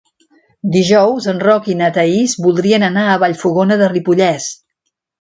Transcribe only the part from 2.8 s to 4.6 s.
anar a Vallfogona de Ripollès.